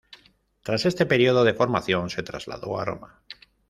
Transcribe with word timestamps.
Tras 0.63 0.87
este 0.87 1.05
período 1.05 1.43
de 1.43 1.53
formación 1.53 2.09
se 2.09 2.23
trasladó 2.23 2.79
a 2.79 2.85
Roma. 2.85 3.21